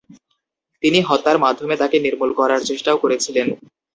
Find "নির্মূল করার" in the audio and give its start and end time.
1.99-2.61